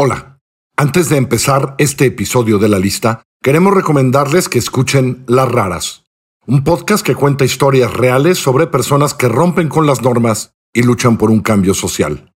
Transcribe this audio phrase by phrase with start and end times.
[0.00, 0.38] Hola.
[0.76, 6.04] Antes de empezar este episodio de la lista, queremos recomendarles que escuchen Las Raras,
[6.46, 11.18] un podcast que cuenta historias reales sobre personas que rompen con las normas y luchan
[11.18, 12.32] por un cambio social.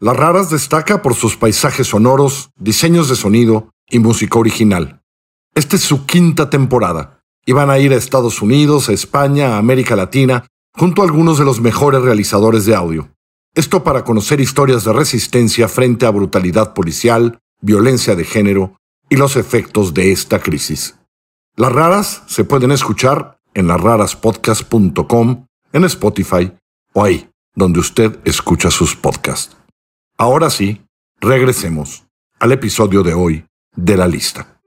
[0.00, 5.00] Las Raras destaca por sus paisajes sonoros, diseños de sonido y música original.
[5.54, 9.58] Esta es su quinta temporada y van a ir a Estados Unidos, a España, a
[9.58, 13.13] América Latina, junto a algunos de los mejores realizadores de audio.
[13.54, 18.76] Esto para conocer historias de resistencia frente a brutalidad policial, violencia de género
[19.08, 20.96] y los efectos de esta crisis.
[21.56, 26.52] Las raras se pueden escuchar en lasraraspodcast.com, en Spotify
[26.94, 29.56] o ahí, donde usted escucha sus podcasts.
[30.18, 30.84] Ahora sí,
[31.20, 32.06] regresemos
[32.40, 33.46] al episodio de hoy
[33.76, 34.58] de la lista.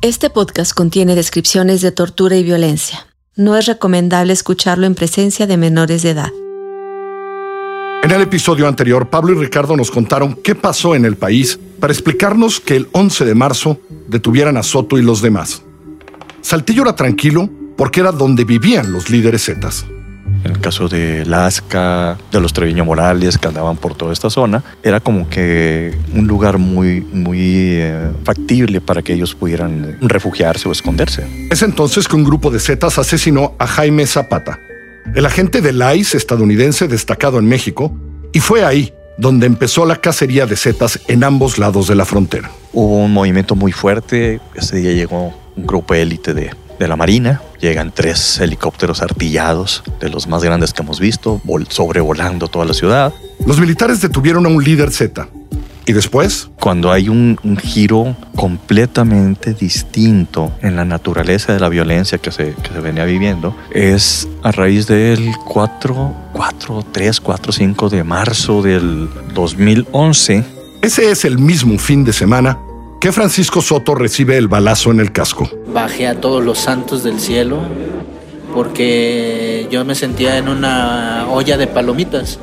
[0.00, 3.11] Este podcast contiene descripciones de tortura y violencia.
[3.34, 6.30] No es recomendable escucharlo en presencia de menores de edad.
[8.02, 11.94] En el episodio anterior, Pablo y Ricardo nos contaron qué pasó en el país para
[11.94, 15.62] explicarnos que el 11 de marzo detuvieran a Soto y los demás.
[16.42, 19.86] Saltillo era tranquilo porque era donde vivían los líderes zetas.
[20.62, 25.28] Caso de Lasca, de los Treviño Morales que andaban por toda esta zona, era como
[25.28, 31.26] que un lugar muy, muy eh, factible para que ellos pudieran refugiarse o esconderse.
[31.50, 34.58] Es entonces que un grupo de zetas asesinó a Jaime Zapata,
[35.14, 37.92] el agente del ICE estadounidense destacado en México,
[38.32, 42.50] y fue ahí donde empezó la cacería de zetas en ambos lados de la frontera.
[42.72, 46.50] Hubo un movimiento muy fuerte, ese día llegó un grupo élite de
[46.82, 47.40] de la Marina.
[47.60, 53.12] Llegan tres helicópteros artillados, de los más grandes que hemos visto, sobrevolando toda la ciudad.
[53.46, 55.28] Los militares detuvieron a un líder Z.
[55.84, 56.48] ¿Y después?
[56.60, 62.72] Cuando hay un, giro completamente distinto en la naturaleza de la violencia que se, que
[62.72, 69.08] se venía viviendo, es a raíz del 4, 4, 3, 4, 5 de marzo del
[69.34, 70.44] 2011.
[70.82, 72.58] Ese es el mismo fin de semana
[73.02, 75.50] que Francisco Soto recibe el balazo en el casco.
[75.74, 77.58] Bajé a todos los santos del cielo
[78.54, 82.38] porque yo me sentía en una olla de palomitas.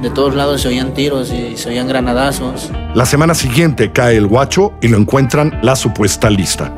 [0.00, 2.70] De todos lados se oían tiros y se oían granadazos.
[2.94, 6.72] La semana siguiente cae el guacho y lo encuentran la supuesta lista.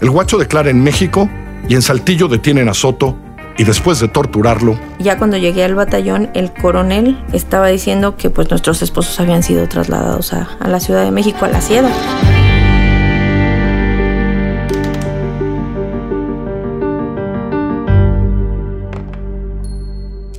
[0.00, 1.28] El guacho declara en México
[1.68, 3.18] y en Saltillo detienen a Soto
[3.58, 4.80] y después de torturarlo.
[4.98, 9.68] Ya cuando llegué al batallón, el coronel estaba diciendo que pues nuestros esposos habían sido
[9.68, 11.90] trasladados a, a la Ciudad de México, a la Sierra.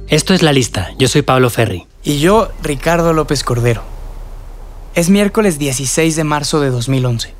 [0.09, 0.91] Esto es La Lista.
[0.97, 1.85] Yo soy Pablo Ferri.
[2.01, 3.84] Y yo, Ricardo López Cordero.
[4.95, 7.34] Es miércoles 16 de marzo de 2011.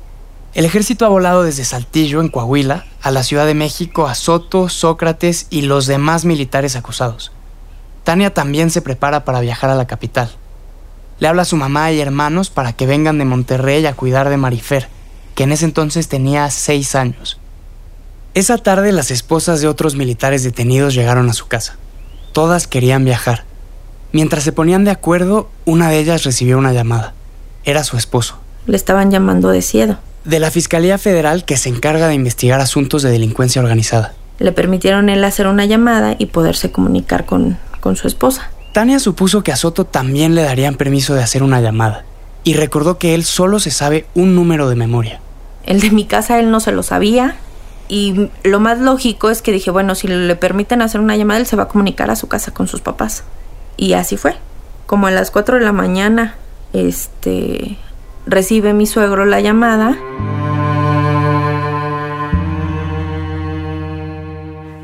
[0.52, 4.68] El ejército ha volado desde Saltillo, en Coahuila, a la Ciudad de México a Soto,
[4.68, 7.32] Sócrates y los demás militares acusados.
[8.04, 10.30] Tania también se prepara para viajar a la capital.
[11.20, 14.36] Le habla a su mamá y hermanos para que vengan de Monterrey a cuidar de
[14.36, 14.90] Marifer,
[15.34, 17.40] que en ese entonces tenía seis años.
[18.34, 21.78] Esa tarde las esposas de otros militares detenidos llegaron a su casa.
[22.38, 23.42] Todas querían viajar.
[24.12, 27.12] Mientras se ponían de acuerdo, una de ellas recibió una llamada.
[27.64, 28.38] Era su esposo.
[28.68, 29.98] Le estaban llamando de Ciedo.
[30.24, 34.14] De la Fiscalía Federal que se encarga de investigar asuntos de delincuencia organizada.
[34.38, 38.52] Le permitieron él hacer una llamada y poderse comunicar con, con su esposa.
[38.72, 42.04] Tania supuso que a Soto también le darían permiso de hacer una llamada
[42.44, 45.20] y recordó que él solo se sabe un número de memoria.
[45.66, 47.34] El de mi casa él no se lo sabía,
[47.88, 51.46] y lo más lógico es que dije, bueno, si le permiten hacer una llamada, él
[51.46, 53.24] se va a comunicar a su casa con sus papás.
[53.76, 54.36] Y así fue.
[54.86, 56.36] Como a las 4 de la mañana,
[56.72, 57.78] este,
[58.26, 59.96] recibe mi suegro la llamada.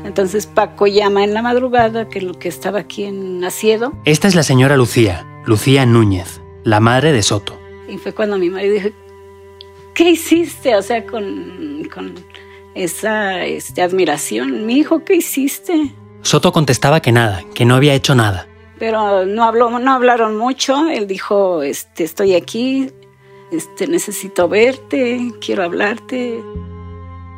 [0.03, 3.93] Entonces Paco llama en la madrugada, que lo que estaba aquí en Asiedo.
[4.05, 7.59] Esta es la señora Lucía, Lucía Núñez, la madre de Soto.
[7.87, 8.89] Y fue cuando mi marido dijo,
[9.93, 10.75] ¿qué hiciste?
[10.75, 12.15] O sea, con, con
[12.75, 14.65] esa este, admiración.
[14.65, 15.91] Mi hijo, ¿qué hiciste?
[16.21, 18.47] Soto contestaba que nada, que no había hecho nada.
[18.77, 20.89] Pero no, habló, no hablaron mucho.
[20.89, 22.91] Él dijo, este, estoy aquí,
[23.51, 26.43] este, necesito verte, quiero hablarte.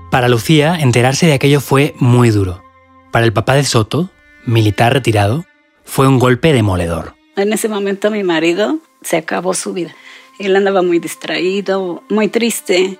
[0.10, 2.64] Para Lucía, enterarse de aquello fue muy duro.
[3.12, 4.10] Para el papá de Soto,
[4.46, 5.46] militar retirado,
[5.84, 7.14] fue un golpe demoledor.
[7.36, 9.96] En ese momento mi marido se acabó su vida.
[10.40, 13.00] Él andaba muy distraído, muy triste.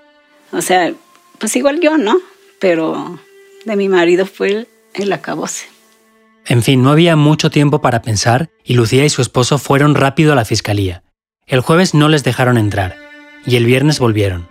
[0.52, 0.94] O sea,
[1.40, 2.18] pues igual yo, ¿no?
[2.60, 3.20] Pero
[3.66, 5.66] de mi marido fue el, el acabose.
[6.46, 10.34] En fin, no había mucho tiempo para pensar y Lucía y su esposo fueron rápido
[10.34, 11.04] a la fiscalía.
[11.46, 12.96] El jueves no les dejaron entrar
[13.46, 14.48] y el viernes volvieron.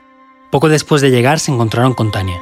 [0.50, 2.41] Poco después de llegar se encontraron con Tania.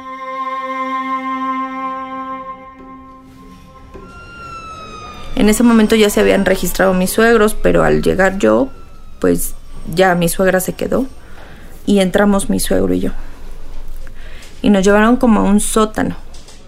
[5.35, 8.69] En ese momento ya se habían registrado mis suegros, pero al llegar yo,
[9.19, 9.53] pues
[9.93, 11.05] ya mi suegra se quedó
[11.85, 13.11] y entramos mi suegro y yo.
[14.65, 16.15] Y nos llevaron como a un sótano.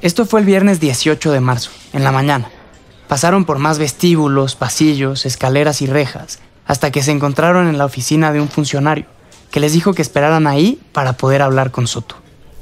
[0.04, 2.48] Esto fue el viernes 18 de marzo, en la mañana.
[3.08, 8.32] Pasaron por más vestíbulos, pasillos, escaleras y rejas, hasta que se encontraron en la oficina
[8.32, 9.08] de un funcionario,
[9.50, 12.18] que les dijo que esperaran ahí para poder hablar con Soto.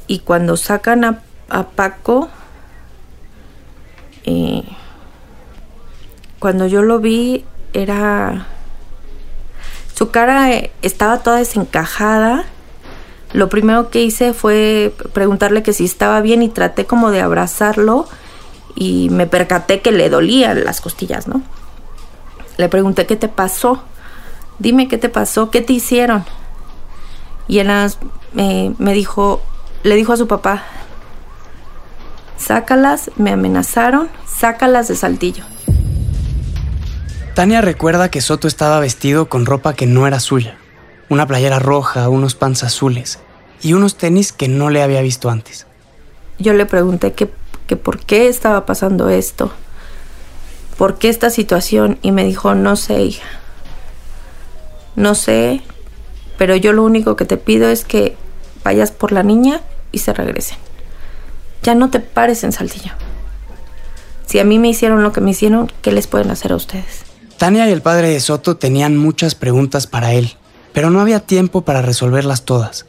[0.08, 2.30] Y cuando sacan a, a Paco,
[4.24, 4.64] eh,
[6.40, 7.44] cuando yo lo vi,
[7.74, 8.48] era...
[9.96, 12.46] Su cara eh, estaba toda desencajada.
[13.36, 18.08] Lo primero que hice fue preguntarle que si estaba bien y traté como de abrazarlo
[18.76, 21.42] y me percaté que le dolían las costillas, ¿no?
[22.56, 23.84] Le pregunté qué te pasó.
[24.58, 26.24] Dime qué te pasó, qué te hicieron.
[27.50, 27.70] Y él
[28.38, 29.42] eh, me dijo,
[29.84, 30.64] le dijo a su papá,
[32.38, 35.44] sácalas, me amenazaron, sácalas de Saltillo.
[37.34, 40.58] Tania recuerda que Soto estaba vestido con ropa que no era suya,
[41.10, 43.20] una playera roja, unos pants azules
[43.62, 45.66] y unos tenis que no le había visto antes.
[46.40, 47.30] Yo le pregunté que,
[47.68, 49.52] que por qué estaba pasando esto,
[50.78, 53.28] por qué esta situación y me dijo, no sé, hija,
[54.96, 55.62] no sé,
[56.38, 58.18] pero yo lo único que te pido es que
[58.64, 59.62] vayas por la niña
[59.92, 60.58] y se regresen.
[61.64, 62.92] Ya no te pares en Saltillo.
[64.26, 67.04] Si a mí me hicieron lo que me hicieron, ¿qué les pueden hacer a ustedes?
[67.38, 70.36] Tania y el padre de Soto tenían muchas preguntas para él,
[70.76, 72.86] pero no había tiempo para resolverlas todas.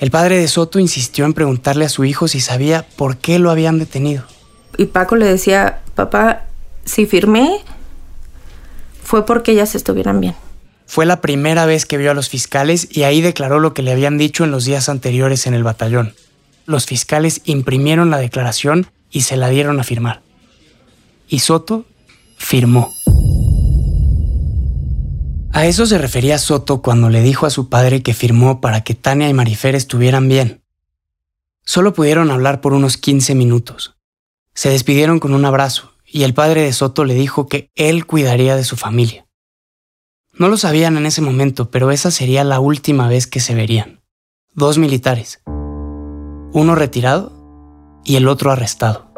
[0.00, 3.52] El padre de Soto insistió en preguntarle a su hijo si sabía por qué lo
[3.52, 4.24] habían detenido.
[4.76, 6.46] Y Paco le decía, papá,
[6.84, 7.60] si firmé,
[9.04, 10.34] fue porque ellas estuvieran bien.
[10.86, 13.92] Fue la primera vez que vio a los fiscales y ahí declaró lo que le
[13.92, 16.14] habían dicho en los días anteriores en el batallón.
[16.66, 20.20] Los fiscales imprimieron la declaración y se la dieron a firmar.
[21.28, 21.84] Y Soto
[22.38, 22.92] firmó.
[25.52, 28.94] A eso se refería Soto cuando le dijo a su padre que firmó para que
[28.94, 30.62] Tania y Marifer estuvieran bien.
[31.64, 33.96] Solo pudieron hablar por unos 15 minutos.
[34.54, 38.54] Se despidieron con un abrazo y el padre de Soto le dijo que él cuidaría
[38.54, 39.26] de su familia.
[40.32, 44.00] No lo sabían en ese momento, pero esa sería la última vez que se verían.
[44.54, 45.42] Dos militares.
[46.52, 49.12] Uno retirado y el otro arrestado.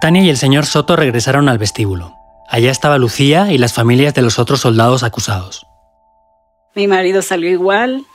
[0.00, 2.17] Tania y el señor Soto regresaron al vestíbulo.
[2.50, 5.66] Allá estaba Lucía y las familias de los otros soldados acusados.
[6.74, 8.06] Mi marido salió igual,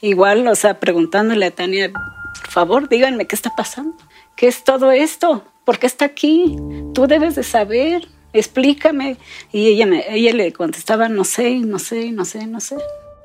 [0.00, 3.96] igual, o sea, preguntándole a Tania, por favor, díganme qué está pasando,
[4.34, 6.56] qué es todo esto, por qué está aquí,
[6.94, 9.18] tú debes de saber, explícame.
[9.52, 12.76] Y ella, me, ella le contestaba, no sé, no sé, no sé, no sé.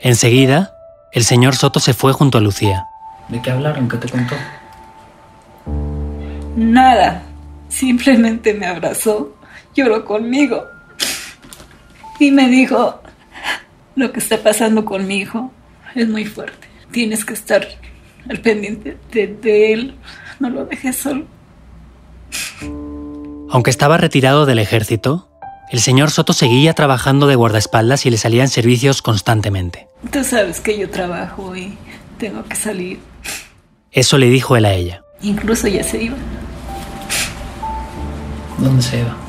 [0.01, 0.73] Enseguida,
[1.13, 2.85] el señor Soto se fue junto a Lucía.
[3.29, 3.87] ¿De qué hablaron?
[3.87, 4.35] ¿Qué te contó?
[6.57, 7.23] Nada,
[7.69, 9.36] simplemente me abrazó
[9.77, 10.65] lloró conmigo
[12.19, 12.99] y me dijo,
[13.95, 15.51] lo que está pasando con mi hijo
[15.95, 16.67] es muy fuerte.
[16.91, 17.67] Tienes que estar
[18.27, 19.95] al pendiente de, de, él.
[20.39, 21.25] No lo dejes solo.
[23.49, 25.29] Aunque estaba retirado del ejército,
[25.71, 29.87] el señor Soto seguía trabajando de guardaespaldas y le salían servicios constantemente.
[30.11, 31.77] Tú sabes que yo trabajo y
[32.17, 32.99] tengo que salir.
[33.91, 35.03] Eso le dijo él a ella.
[35.21, 36.17] Incluso ya se iba.
[38.57, 39.26] ¿Dónde se iba?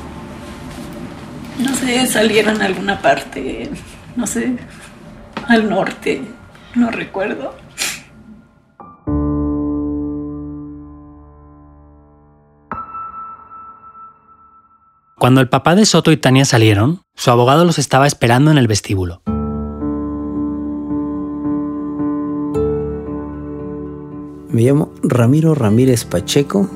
[1.59, 3.69] No sé, salieron a alguna parte,
[4.15, 4.55] no sé,
[5.47, 6.21] al norte,
[6.75, 7.53] no recuerdo.
[15.17, 18.67] Cuando el papá de Soto y Tania salieron, su abogado los estaba esperando en el
[18.67, 19.21] vestíbulo.
[24.49, 26.69] Me llamo Ramiro Ramírez Pacheco,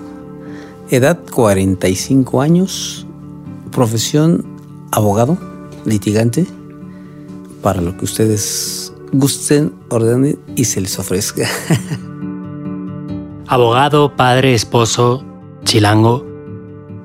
[0.89, 3.07] edad 45 años,
[3.71, 4.52] profesión
[4.93, 5.37] abogado,
[5.85, 6.45] litigante,
[7.61, 11.49] para lo que ustedes gusten, ordenen y se les ofrezca.
[13.47, 15.25] abogado, padre, esposo,
[15.63, 16.23] chilango.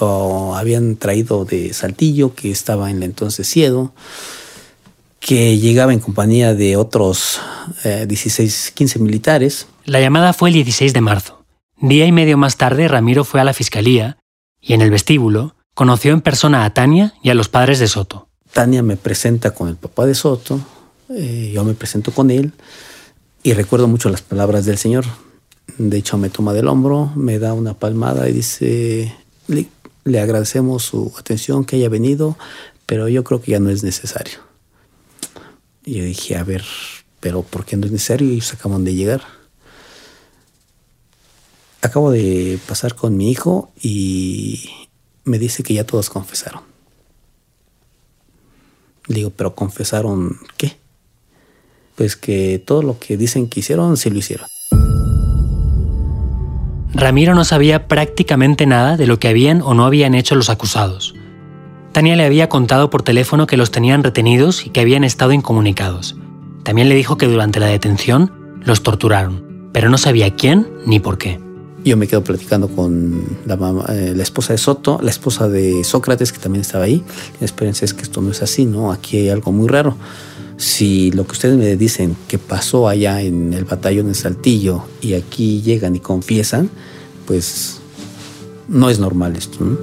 [0.00, 3.92] lo habían traído de Saltillo, que estaba en la entonces Ciedo,
[5.28, 7.38] que llegaba en compañía de otros
[7.84, 9.66] 16, eh, 15 militares.
[9.84, 11.44] La llamada fue el 16 de marzo.
[11.82, 14.16] Día y medio más tarde, Ramiro fue a la fiscalía
[14.58, 18.30] y en el vestíbulo conoció en persona a Tania y a los padres de Soto.
[18.54, 20.60] Tania me presenta con el papá de Soto,
[21.10, 22.52] eh, yo me presento con él
[23.42, 25.04] y recuerdo mucho las palabras del señor.
[25.76, 29.14] De hecho, me toma del hombro, me da una palmada y dice,
[29.46, 29.66] le,
[30.04, 32.38] le agradecemos su atención, que haya venido,
[32.86, 34.47] pero yo creo que ya no es necesario.
[35.88, 36.66] Y yo dije, a ver,
[37.18, 38.30] pero ¿por qué no es necesario?
[38.30, 39.22] Ellos acaban de llegar.
[41.80, 44.68] Acabo de pasar con mi hijo y
[45.24, 46.60] me dice que ya todos confesaron.
[49.06, 50.76] Le digo, pero confesaron qué?
[51.94, 54.46] Pues que todo lo que dicen que hicieron, sí lo hicieron.
[56.92, 61.14] Ramiro no sabía prácticamente nada de lo que habían o no habían hecho los acusados.
[61.98, 66.14] Tania le había contado por teléfono que los tenían retenidos y que habían estado incomunicados.
[66.62, 68.30] También le dijo que durante la detención
[68.62, 71.40] los torturaron, pero no sabía quién ni por qué.
[71.84, 73.54] Yo me quedo platicando con la,
[73.88, 77.02] eh, la esposa de Soto, la esposa de Sócrates, que también estaba ahí.
[77.40, 78.92] Espérense, es que esto no es así, ¿no?
[78.92, 79.96] Aquí hay algo muy raro.
[80.56, 85.14] Si lo que ustedes me dicen que pasó allá en el batallón de Saltillo y
[85.14, 86.70] aquí llegan y confiesan,
[87.26, 87.80] pues
[88.68, 89.58] no es normal esto.
[89.64, 89.76] ¿no?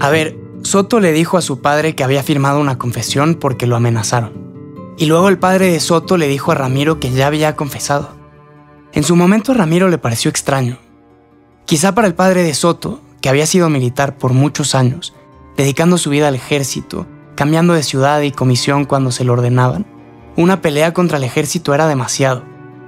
[0.00, 3.76] A ver, Soto le dijo a su padre que había firmado una confesión porque lo
[3.76, 4.32] amenazaron.
[4.96, 8.08] Y luego el padre de Soto le dijo a Ramiro que ya había confesado.
[8.94, 10.78] En su momento a Ramiro le pareció extraño.
[11.66, 15.14] Quizá para el padre de Soto, que había sido militar por muchos años,
[15.54, 19.84] dedicando su vida al ejército, cambiando de ciudad y comisión cuando se lo ordenaban,
[20.34, 22.42] una pelea contra el ejército era demasiado.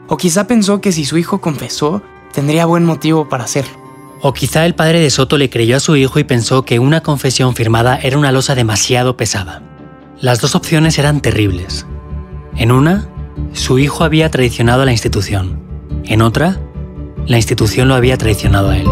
[0.09, 2.01] O quizá pensó que si su hijo confesó,
[2.33, 3.86] tendría buen motivo para hacerlo.
[4.23, 7.03] O quizá el padre de Soto le creyó a su hijo y pensó que una
[7.03, 9.63] confesión firmada era una losa demasiado pesada.
[10.21, 11.87] Las dos opciones eran terribles.
[12.57, 13.09] En una,
[13.53, 15.61] su hijo había traicionado a la institución.
[16.05, 16.59] En otra,
[17.27, 18.87] la institución lo había traicionado a él.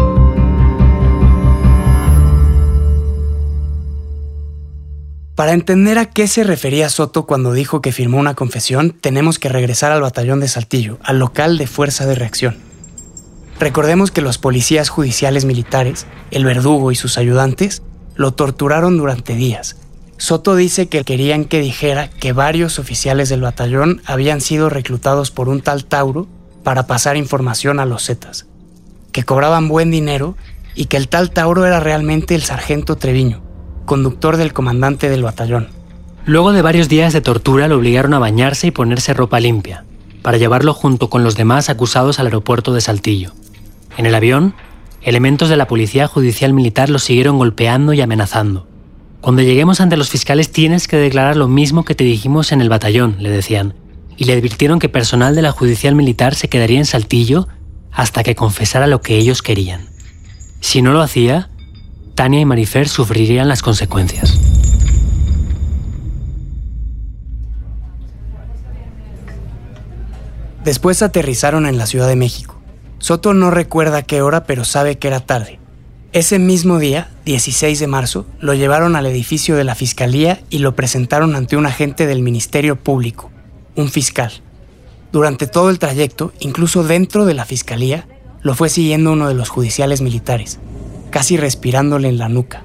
[5.35, 9.49] Para entender a qué se refería Soto cuando dijo que firmó una confesión, tenemos que
[9.49, 12.55] regresar al batallón de Saltillo, al local de fuerza de reacción.
[13.59, 17.81] Recordemos que los policías judiciales militares, el verdugo y sus ayudantes,
[18.15, 19.77] lo torturaron durante días.
[20.17, 25.49] Soto dice que querían que dijera que varios oficiales del batallón habían sido reclutados por
[25.49, 26.27] un tal Tauro
[26.63, 28.45] para pasar información a los Zetas,
[29.11, 30.35] que cobraban buen dinero
[30.73, 33.41] y que el tal Tauro era realmente el sargento Treviño,
[33.85, 35.67] conductor del comandante del batallón.
[36.25, 39.85] Luego de varios días de tortura lo obligaron a bañarse y ponerse ropa limpia,
[40.21, 43.33] para llevarlo junto con los demás acusados al aeropuerto de Saltillo.
[43.97, 44.55] En el avión,
[45.01, 48.67] elementos de la Policía Judicial Militar lo siguieron golpeando y amenazando.
[49.21, 52.69] Cuando lleguemos ante los fiscales tienes que declarar lo mismo que te dijimos en el
[52.69, 53.73] batallón, le decían,
[54.17, 57.47] y le advirtieron que personal de la Judicial Militar se quedaría en Saltillo
[57.91, 59.89] hasta que confesara lo que ellos querían.
[60.59, 61.49] Si no lo hacía,
[62.15, 64.39] Tania y Marifer sufrirían las consecuencias.
[70.63, 72.54] Después aterrizaron en la Ciudad de México.
[72.99, 75.59] Soto no recuerda qué hora, pero sabe que era tarde.
[76.15, 80.73] Ese mismo día, 16 de marzo, lo llevaron al edificio de la Fiscalía y lo
[80.73, 83.31] presentaron ante un agente del Ministerio Público,
[83.75, 84.31] un fiscal.
[85.11, 88.07] Durante todo el trayecto, incluso dentro de la Fiscalía,
[88.41, 90.59] lo fue siguiendo uno de los judiciales militares,
[91.09, 92.63] casi respirándole en la nuca.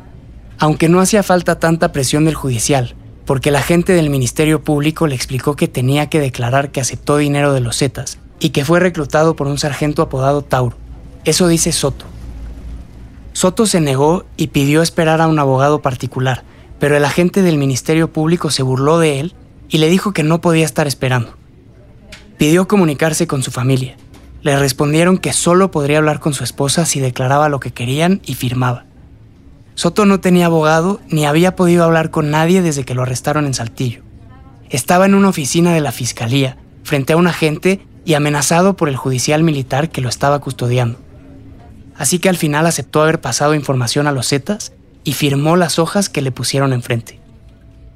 [0.59, 2.95] Aunque no hacía falta tanta presión del judicial,
[3.27, 7.53] porque el agente del Ministerio Público le explicó que tenía que declarar que aceptó dinero
[7.53, 10.77] de los Zetas y que fue reclutado por un sargento apodado Tauro.
[11.25, 12.07] Eso dice Soto.
[13.33, 16.43] Soto se negó y pidió esperar a un abogado particular,
[16.79, 19.35] pero el agente del Ministerio Público se burló de él
[19.69, 21.37] y le dijo que no podía estar esperando.
[22.39, 23.97] Pidió comunicarse con su familia.
[24.43, 28.35] Le respondieron que solo podría hablar con su esposa si declaraba lo que querían y
[28.35, 28.87] firmaba.
[29.75, 33.55] Soto no tenía abogado ni había podido hablar con nadie desde que lo arrestaron en
[33.55, 34.03] Saltillo.
[34.71, 38.97] Estaba en una oficina de la fiscalía, frente a un agente y amenazado por el
[38.97, 40.99] judicial militar que lo estaba custodiando.
[41.97, 44.73] Así que al final aceptó haber pasado información a los Zetas
[45.05, 47.21] y firmó las hojas que le pusieron enfrente.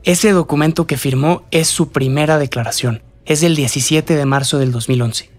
[0.02, 5.30] Ese documento que firmó es su primera declaración, Es del 17 de marzo del 2011.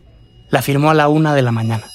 [0.49, 1.85] La firmó a la una de la mañana.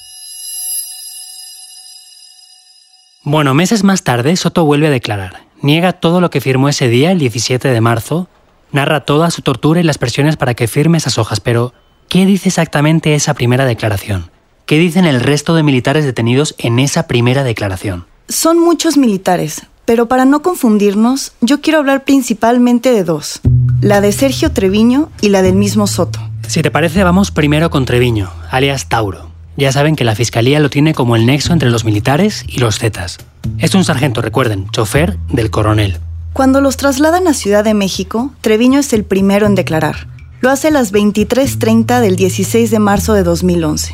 [3.23, 5.43] Bueno, meses más tarde, Soto vuelve a declarar.
[5.61, 8.29] Niega todo lo que firmó ese día, el 17 de marzo,
[8.71, 11.73] narra toda su tortura y las presiones para que firme esas hojas, pero
[12.11, 14.31] ¿qué dice exactamente esa primera declaración?
[14.65, 18.05] ¿Qué dicen el resto de militares detenidos en esa primera declaración?
[18.27, 23.39] Son muchos militares, pero para no confundirnos, yo quiero hablar principalmente de dos,
[23.79, 26.19] la de Sergio Treviño y la del mismo Soto.
[26.49, 29.31] Si te parece, vamos primero con Treviño, alias Tauro.
[29.55, 32.77] Ya saben que la fiscalía lo tiene como el nexo entre los militares y los
[32.77, 33.19] Zetas.
[33.57, 35.99] Es un sargento, recuerden, chofer del coronel.
[36.33, 40.07] Cuando los trasladan a Ciudad de México, Treviño es el primero en declarar.
[40.41, 43.93] Lo hace a las 23.30 del 16 de marzo de 2011.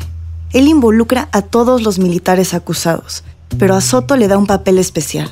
[0.54, 3.22] Él involucra a todos los militares acusados,
[3.58, 5.30] pero a Soto le da un papel especial.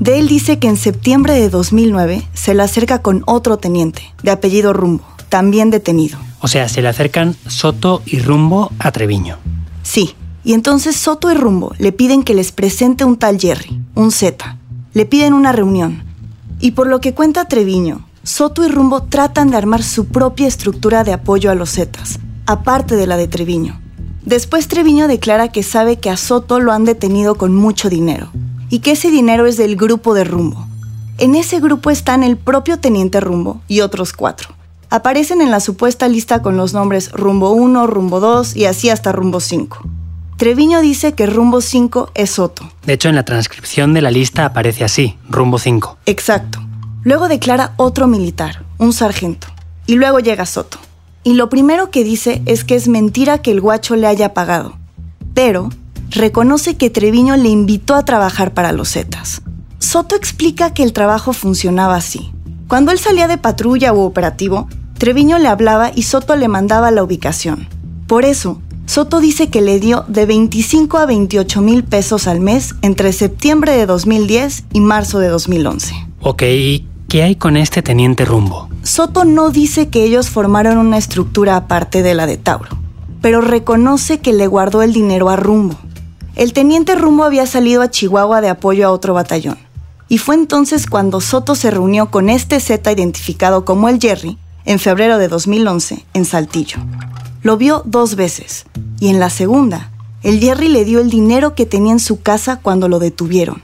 [0.00, 4.32] De él dice que en septiembre de 2009 se le acerca con otro teniente, de
[4.32, 6.18] apellido Rumbo, también detenido.
[6.40, 9.38] O sea, se le acercan Soto y Rumbo a Treviño.
[9.84, 14.10] Sí, y entonces Soto y Rumbo le piden que les presente un tal Jerry, un
[14.10, 14.58] Z.
[14.94, 16.02] Le piden una reunión.
[16.58, 21.04] Y por lo que cuenta Treviño, Soto y Rumbo tratan de armar su propia estructura
[21.04, 23.80] de apoyo a los Zetas, aparte de la de Treviño.
[24.24, 28.32] Después Treviño declara que sabe que a Soto lo han detenido con mucho dinero
[28.68, 30.66] y que ese dinero es del grupo de Rumbo.
[31.18, 34.48] En ese grupo están el propio teniente Rumbo y otros cuatro.
[34.90, 39.12] Aparecen en la supuesta lista con los nombres Rumbo 1, Rumbo 2 y así hasta
[39.12, 39.88] Rumbo 5.
[40.36, 42.68] Treviño dice que Rumbo 5 es Soto.
[42.84, 45.98] De hecho, en la transcripción de la lista aparece así, Rumbo 5.
[46.06, 46.65] Exacto.
[47.06, 49.46] Luego declara otro militar, un sargento.
[49.86, 50.78] Y luego llega Soto.
[51.22, 54.76] Y lo primero que dice es que es mentira que el guacho le haya pagado.
[55.32, 55.68] Pero
[56.10, 59.42] reconoce que Treviño le invitó a trabajar para los Zetas.
[59.78, 62.32] Soto explica que el trabajo funcionaba así.
[62.66, 64.66] Cuando él salía de patrulla u operativo,
[64.98, 67.68] Treviño le hablaba y Soto le mandaba la ubicación.
[68.08, 72.74] Por eso, Soto dice que le dio de 25 a 28 mil pesos al mes
[72.82, 75.94] entre septiembre de 2010 y marzo de 2011.
[76.20, 78.68] Ok, ¿y qué hay con este teniente Rumbo?
[78.82, 82.76] Soto no dice que ellos formaron una estructura aparte de la de Tauro,
[83.20, 85.76] pero reconoce que le guardó el dinero a Rumbo.
[86.34, 89.58] El teniente Rumbo había salido a Chihuahua de apoyo a otro batallón,
[90.08, 94.78] y fue entonces cuando Soto se reunió con este Z identificado como el Jerry en
[94.78, 96.78] febrero de 2011 en Saltillo.
[97.42, 98.66] Lo vio dos veces,
[99.00, 99.90] y en la segunda,
[100.22, 103.62] el Jerry le dio el dinero que tenía en su casa cuando lo detuvieron.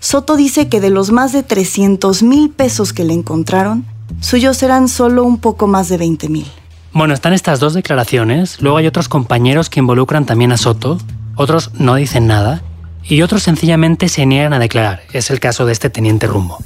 [0.00, 3.84] Soto dice que de los más de 300 mil pesos que le encontraron,
[4.20, 6.46] suyos serán solo un poco más de 20 mil.
[6.92, 10.98] Bueno, están estas dos declaraciones, luego hay otros compañeros que involucran también a Soto,
[11.36, 12.62] otros no dicen nada
[13.04, 15.02] y otros sencillamente se niegan a declarar.
[15.12, 16.58] Es el caso de este teniente Rumbo.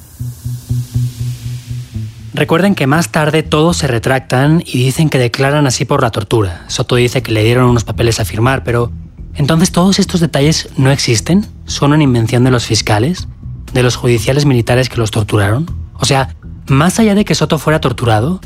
[2.34, 6.64] Recuerden que más tarde todos se retractan y dicen que declaran así por la tortura.
[6.68, 8.92] Soto dice que le dieron unos papeles a firmar, pero
[9.34, 13.28] entonces todos estos detalles no existen, son una invención de los fiscales,
[13.72, 15.66] de los judiciales militares que los torturaron.
[15.94, 18.40] O sea, más allá de que Soto fuera torturado,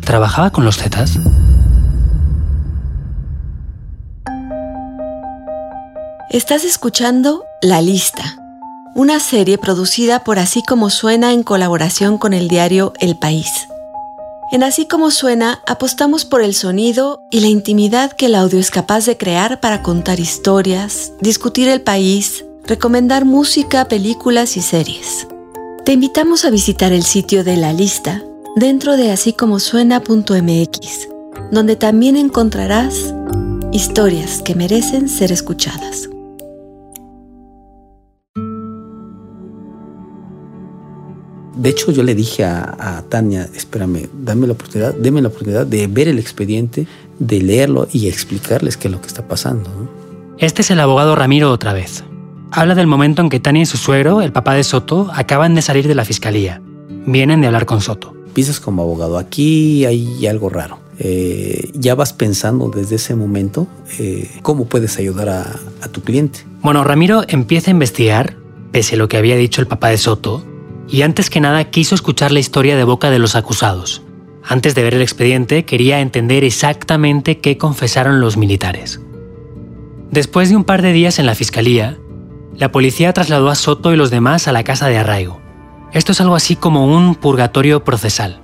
[0.00, 1.18] ¿trabajaba con los Zetas?
[6.30, 8.38] Estás escuchando La Lista,
[8.94, 13.48] una serie producida por Así como Suena en colaboración con el diario El País.
[14.50, 18.70] En Así como Suena apostamos por el sonido y la intimidad que el audio es
[18.70, 25.26] capaz de crear para contar historias, discutir el país, recomendar música, películas y series.
[25.84, 28.22] Te invitamos a visitar el sitio de La Lista
[28.56, 31.08] dentro de así como suena.mx,
[31.50, 33.14] donde también encontrarás
[33.72, 36.08] historias que merecen ser escuchadas.
[41.56, 45.86] De hecho, yo le dije a, Tania, espérame, dame la oportunidad, deme la oportunidad de
[45.86, 46.86] ver el expediente,
[47.18, 49.70] de leerlo y explicarles qué es lo que está pasando.
[50.38, 52.04] Este es el abogado Ramiro otra vez.
[52.56, 55.62] Habla del momento en que Tania y su suegro, el papá de Soto, acaban de
[55.62, 56.62] salir de la fiscalía.
[57.04, 58.14] Vienen de hablar con Soto.
[58.32, 60.78] Piensas como abogado, aquí hay algo raro.
[61.00, 63.66] Eh, ya vas pensando desde ese momento
[63.98, 66.46] eh, cómo puedes ayudar a, a tu cliente.
[66.62, 68.36] Bueno, Ramiro empieza a investigar,
[68.70, 70.44] pese a lo que había dicho el papá de Soto,
[70.88, 74.02] y antes que nada quiso escuchar la historia de boca de los acusados.
[74.44, 79.00] Antes de ver el expediente, quería entender exactamente qué confesaron los militares.
[80.12, 81.98] Después de un par de días en la fiscalía,
[82.56, 85.40] la policía trasladó a Soto y los demás a la casa de arraigo.
[85.92, 88.40] Esto es algo así como un purgatorio procesal.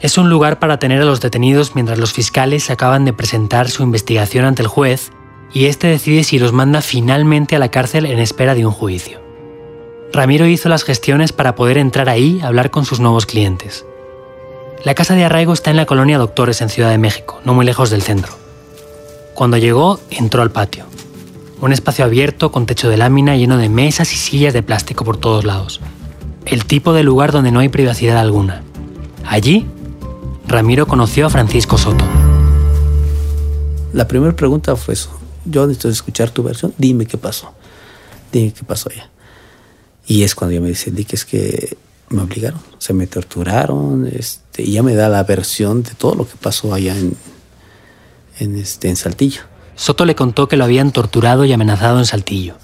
[0.00, 3.82] Es un lugar para tener a los detenidos mientras los fiscales acaban de presentar su
[3.82, 5.12] investigación ante el juez
[5.54, 9.20] y este decide si los manda finalmente a la cárcel en espera de un juicio.
[10.12, 13.86] Ramiro hizo las gestiones para poder entrar ahí a hablar con sus nuevos clientes.
[14.84, 17.64] La casa de arraigo está en la colonia Doctores en Ciudad de México, no muy
[17.64, 18.32] lejos del centro.
[19.34, 20.91] Cuando llegó, entró al patio.
[21.62, 25.16] Un espacio abierto con techo de lámina lleno de mesas y sillas de plástico por
[25.16, 25.80] todos lados.
[26.44, 28.64] El tipo de lugar donde no hay privacidad alguna.
[29.24, 29.68] Allí,
[30.48, 32.04] Ramiro conoció a Francisco Soto.
[33.92, 35.16] La primera pregunta fue eso.
[35.44, 36.74] Yo necesito escuchar tu versión.
[36.78, 37.54] Dime qué pasó.
[38.32, 39.08] Dime qué pasó allá.
[40.04, 41.76] Y es cuando yo me dice, di que es que
[42.08, 46.28] me obligaron, se me torturaron, este, y ya me da la versión de todo lo
[46.28, 47.16] que pasó allá en,
[48.40, 49.51] en, este, en Saltillo.
[49.74, 52.56] Soto le contó que lo habían torturado y amenazado en Saltillo.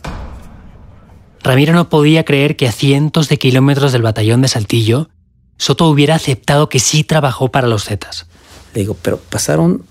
[1.42, 5.08] Ramiro no podía creer que a cientos de kilómetros del batallón de Saltillo,
[5.56, 8.26] Soto hubiera aceptado que sí trabajó para los Zetas.
[8.74, 9.84] Le digo, pero pasaron,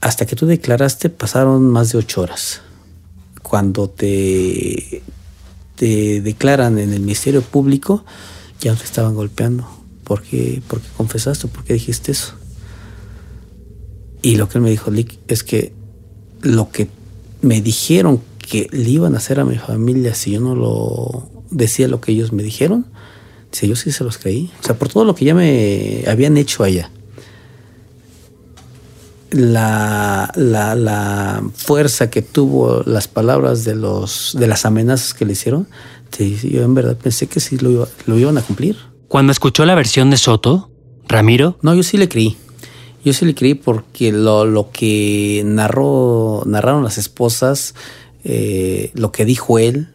[0.00, 2.62] hasta que tú declaraste, pasaron más de ocho horas.
[3.42, 5.02] Cuando te,
[5.74, 8.04] te declaran en el Ministerio Público,
[8.60, 9.68] ya te estaban golpeando.
[10.04, 11.48] ¿Por qué, ¿Por qué confesaste?
[11.48, 12.34] ¿Por qué dijiste eso?
[14.22, 15.72] Y lo que él me dijo, Lick, es que
[16.42, 16.88] lo que
[17.42, 21.88] me dijeron que le iban a hacer a mi familia si yo no lo decía
[21.88, 22.86] lo que ellos me dijeron,
[23.50, 24.50] dice, yo sí se los creí.
[24.60, 26.90] O sea, por todo lo que ya me habían hecho allá.
[29.30, 35.32] La, la, la fuerza que tuvo las palabras de, los, de las amenazas que le
[35.32, 35.66] hicieron,
[36.18, 38.76] yo en verdad pensé que sí lo, iba, lo iban a cumplir.
[39.08, 40.70] Cuando escuchó la versión de Soto,
[41.08, 41.58] Ramiro...
[41.62, 42.36] No, yo sí le creí.
[43.06, 47.76] Yo sí le creí porque lo, lo que narró, narraron las esposas,
[48.24, 49.90] eh, lo que dijo él,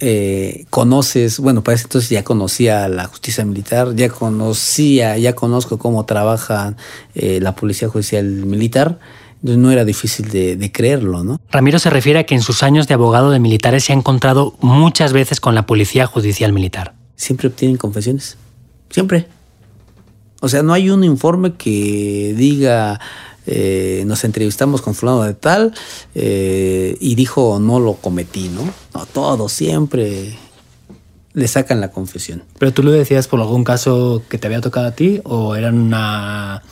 [0.00, 5.78] eh, conoces, bueno, para ese entonces ya conocía la justicia militar, ya conocía, ya conozco
[5.78, 6.74] cómo trabaja
[7.14, 8.98] eh, la policía judicial militar,
[9.34, 11.40] entonces no era difícil de, de, creerlo, ¿no?
[11.52, 14.56] Ramiro se refiere a que en sus años de abogado de militares se ha encontrado
[14.60, 16.96] muchas veces con la policía judicial militar.
[17.14, 18.36] Siempre obtienen confesiones,
[18.90, 19.28] siempre.
[20.46, 23.00] O sea, no hay un informe que diga
[23.48, 25.74] eh, nos entrevistamos con fulano de tal
[26.14, 28.62] eh, y dijo no lo cometí, ¿no?
[28.94, 30.36] No, todo siempre
[31.32, 32.44] le sacan la confesión.
[32.60, 35.70] ¿Pero tú lo decías por algún caso que te había tocado a ti o era
[35.70, 36.62] una,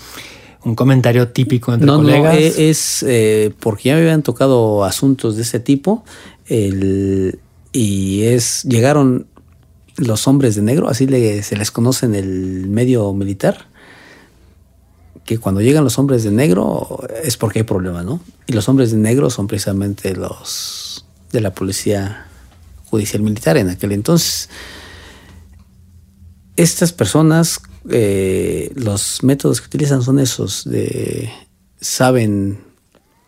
[0.63, 2.33] un comentario típico entre no, colegas?
[2.33, 6.05] No, es eh, porque ya me habían tocado asuntos de ese tipo
[6.47, 7.41] el,
[7.73, 9.27] y es llegaron
[9.97, 11.07] los hombres de negro, así
[11.43, 13.67] se les conoce en el medio militar,
[15.25, 18.21] que cuando llegan los hombres de negro es porque hay problemas, ¿no?
[18.47, 22.27] Y los hombres de negro son precisamente los de la policía
[22.91, 24.49] judicial militar en aquel entonces.
[26.57, 31.31] Estas personas, eh, los métodos que utilizan son esos, de
[31.81, 32.61] saben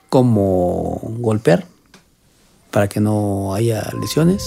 [0.09, 1.67] cómo golpear
[2.71, 4.43] para que no haya lesiones.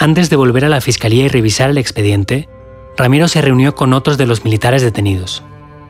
[0.00, 2.48] Antes de volver a la fiscalía y revisar el expediente,
[2.96, 5.42] Ramiro se reunió con otros de los militares detenidos.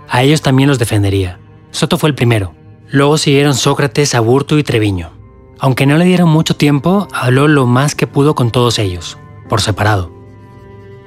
[0.09, 1.39] A ellos también los defendería.
[1.73, 2.55] Soto fue el primero.
[2.89, 5.11] Luego siguieron Sócrates, Aburto y Treviño.
[5.59, 9.61] Aunque no le dieron mucho tiempo, habló lo más que pudo con todos ellos, por
[9.61, 10.11] separado.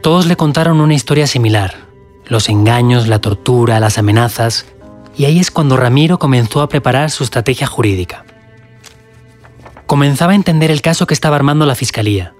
[0.03, 1.87] Todos le contaron una historia similar,
[2.27, 4.67] los engaños, la tortura, las amenazas,
[5.17, 8.25] y ahí es cuando Ramiro comenzó a preparar su estrategia jurídica.
[9.87, 12.35] Comenzaba a entender el caso que estaba armando la fiscalía.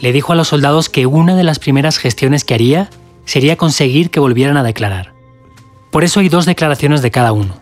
[0.00, 2.90] Le dijo a los soldados que una de las primeras gestiones que haría
[3.24, 5.12] sería conseguir que volvieran a declarar.
[5.90, 7.54] Por eso hay dos declaraciones de cada uno.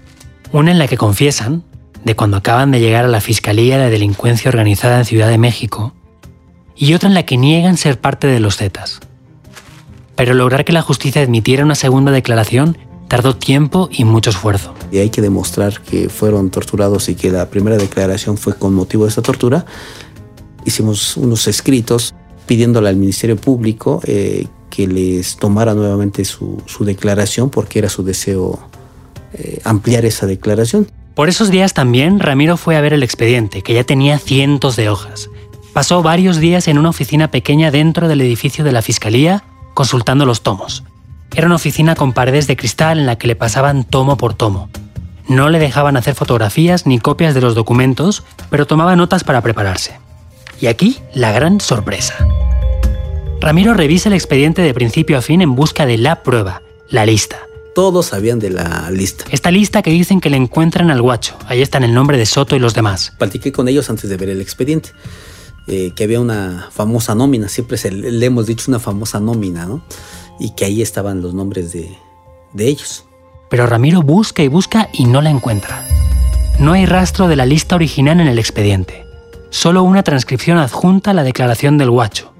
[0.52, 1.64] Una en la que confiesan,
[2.04, 5.94] de cuando acaban de llegar a la Fiscalía de Delincuencia Organizada en Ciudad de México,
[6.76, 9.00] y otra en la que niegan ser parte de los Zetas.
[10.14, 14.74] Pero lograr que la justicia admitiera una segunda declaración tardó tiempo y mucho esfuerzo.
[14.90, 19.04] Y hay que demostrar que fueron torturados y que la primera declaración fue con motivo
[19.04, 19.64] de esta tortura.
[20.64, 22.14] Hicimos unos escritos
[22.46, 28.58] pidiéndole al Ministerio Público eh, que les tomara nuevamente su, declaración porque era su deseo
[29.32, 30.90] eh, ampliar esa declaración.
[31.14, 34.90] Por esos días también Ramiro fue a ver el expediente, que ya tenía cientos de
[34.90, 35.30] hojas.
[35.72, 40.42] Pasó varios días en una oficina pequeña dentro del edificio de la Fiscalía consultando los
[40.42, 40.84] tomos.
[41.34, 44.70] Era una oficina con paredes de cristal en la que le pasaban tomo por tomo.
[45.28, 49.98] No le dejaban hacer fotografías ni copias de los documentos, pero tomaba notas para prepararse.
[50.60, 52.26] Y aquí la gran sorpresa.
[53.40, 57.38] Ramiro revisa el expediente de principio a fin en busca de la prueba, la lista.
[57.74, 59.26] Todos sabían de la lista.
[59.30, 61.36] Esta lista que dicen que le encuentran al guacho.
[61.46, 63.12] Ahí están el nombre de Soto y los demás.
[63.18, 64.90] Platiqué con ellos antes de ver el expediente.
[65.68, 69.82] Eh, que había una famosa nómina, siempre se, le hemos dicho una famosa nómina, ¿no?
[70.38, 71.90] Y que ahí estaban los nombres de,
[72.54, 73.04] de ellos.
[73.50, 75.84] Pero Ramiro busca y busca y no la encuentra.
[76.58, 79.05] No hay rastro de la lista original en el expediente
[79.56, 82.32] solo una transcripción adjunta a la declaración del guacho.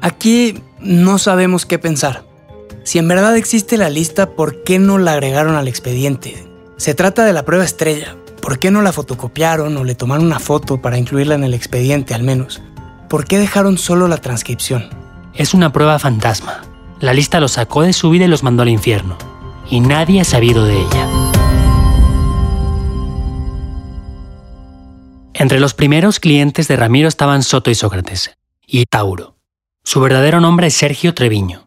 [0.00, 2.24] Aquí no sabemos qué pensar.
[2.82, 6.48] Si en verdad existe la lista, ¿por qué no la agregaron al expediente?
[6.76, 8.16] Se trata de la prueba estrella.
[8.42, 12.14] ¿Por qué no la fotocopiaron o le tomaron una foto para incluirla en el expediente
[12.14, 12.60] al menos?
[13.08, 14.88] ¿Por qué dejaron solo la transcripción?
[15.34, 16.62] Es una prueba fantasma.
[16.98, 19.16] La lista los sacó de su vida y los mandó al infierno.
[19.70, 21.08] Y nadie ha sabido de ella.
[25.40, 28.32] Entre los primeros clientes de Ramiro estaban Soto y Sócrates,
[28.66, 29.36] y Tauro.
[29.82, 31.66] Su verdadero nombre es Sergio Treviño.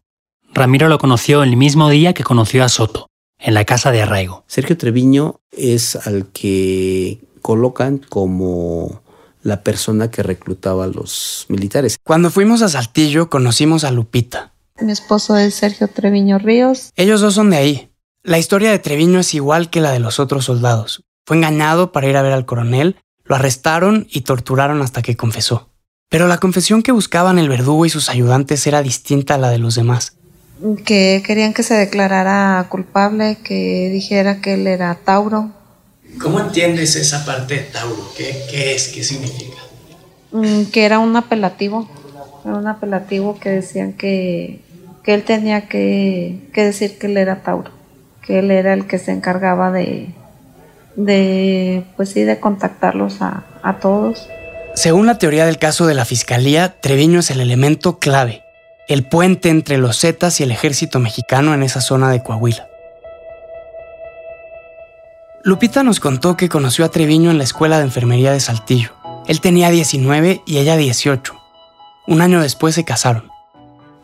[0.54, 3.08] Ramiro lo conoció el mismo día que conoció a Soto,
[3.40, 4.44] en la casa de arraigo.
[4.46, 9.02] Sergio Treviño es al que colocan como
[9.42, 11.98] la persona que reclutaba a los militares.
[12.04, 14.54] Cuando fuimos a Saltillo conocimos a Lupita.
[14.80, 16.92] Mi esposo es Sergio Treviño Ríos.
[16.96, 17.90] Ellos dos son de ahí.
[18.22, 21.04] La historia de Treviño es igual que la de los otros soldados.
[21.26, 22.98] Fue engañado para ir a ver al coronel,
[23.34, 25.70] lo arrestaron y torturaron hasta que confesó.
[26.10, 29.58] Pero la confesión que buscaban el verdugo y sus ayudantes era distinta a la de
[29.58, 30.16] los demás
[30.86, 35.52] que querían que se declarara culpable, que dijera que él era Tauro.
[36.22, 38.12] ¿Cómo entiendes esa parte de Tauro?
[38.16, 38.88] ¿Qué, es?
[38.88, 39.58] ¿Qué significa?
[40.32, 41.90] Mm, que era un apelativo,
[42.46, 44.62] era un apelativo que decían que,
[45.04, 47.72] que él tenía que, que, decir que él era Tauro,
[48.22, 50.14] que él era el que se encargaba de,
[50.96, 54.28] de pues sí, de contactarlos a, a todos.
[54.76, 58.44] Según la teoría del caso de la fiscalía, Treviño es el elemento clave
[58.88, 62.68] el puente entre los Zetas y el ejército mexicano en esa zona de Coahuila.
[65.44, 68.92] Lupita nos contó que conoció a Treviño en la escuela de enfermería de Saltillo.
[69.28, 71.34] Él tenía 19 y ella 18.
[72.08, 73.30] Un año después se casaron.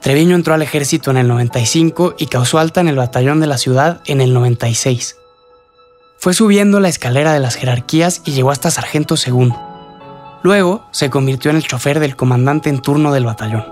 [0.02, 3.58] Treviño entró al ejército en el 95 y causó alta en el batallón de la
[3.58, 5.18] ciudad en el 96.
[6.22, 9.58] Fue subiendo la escalera de las jerarquías y llegó hasta sargento segundo.
[10.44, 13.64] Luego se convirtió en el chofer del comandante en turno del batallón.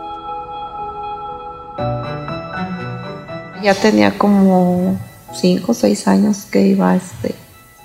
[3.62, 4.98] Ya tenía como
[5.36, 7.36] cinco o seis años que iba, este,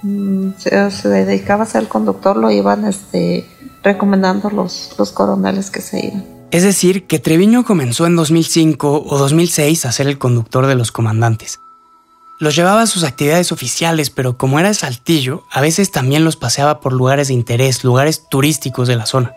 [0.02, 3.44] mm, se, dedicaba a ser conductor, lo iban este,
[3.82, 6.24] recomendando los, los coroneles que se iban.
[6.52, 10.92] Es decir, que Treviño comenzó en 2005 o 2006 a ser el conductor de los
[10.92, 11.58] comandantes.
[12.42, 16.80] Los llevaba a sus actividades oficiales, pero como era Saltillo, a veces también los paseaba
[16.80, 19.36] por lugares de interés, lugares turísticos de la zona.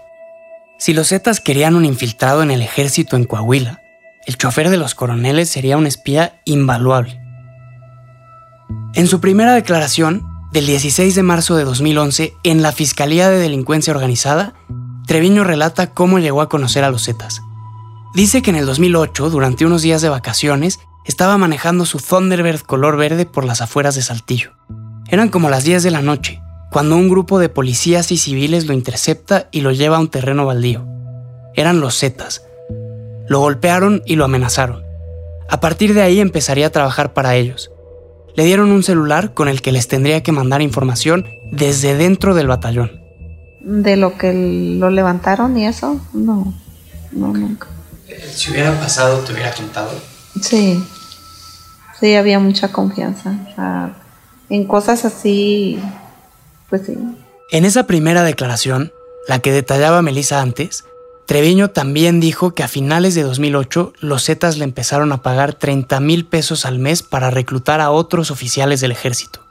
[0.79, 3.79] Si los Zetas querían un infiltrado en el ejército en Coahuila,
[4.25, 7.21] el chofer de los coroneles sería un espía invaluable.
[8.95, 13.93] En su primera declaración, del 16 de marzo de 2011, en la Fiscalía de Delincuencia
[13.93, 14.55] Organizada,
[15.05, 17.43] Treviño relata cómo llegó a conocer a los Zetas.
[18.15, 22.97] Dice que en el 2008, durante unos días de vacaciones, estaba manejando su Thunderbird color
[22.97, 24.51] verde por las afueras de Saltillo.
[25.07, 26.41] Eran como las 10 de la noche,
[26.71, 30.45] cuando un grupo de policías y civiles lo intercepta y lo lleva a un terreno
[30.45, 30.85] baldío.
[31.53, 32.43] Eran los Zetas,
[33.27, 34.83] lo golpearon y lo amenazaron.
[35.49, 37.71] A partir de ahí empezaría a trabajar para ellos.
[38.35, 42.47] Le dieron un celular con el que les tendría que mandar información desde dentro del
[42.47, 42.99] batallón.
[43.61, 45.99] ¿De lo que lo levantaron y eso?
[46.13, 46.53] No,
[47.11, 47.67] no, nunca.
[48.33, 49.91] Si hubiera pasado, ¿te hubiera contado?
[50.41, 50.83] Sí,
[51.99, 53.35] sí, había mucha confianza.
[54.49, 55.79] en cosas así,
[56.69, 56.97] pues sí.
[57.51, 58.91] En esa primera declaración,
[59.27, 60.85] la que detallaba Melissa antes,
[61.25, 65.99] Treviño también dijo que a finales de 2008 los Zetas le empezaron a pagar 30
[65.99, 69.43] mil pesos al mes para reclutar a otros oficiales del ejército.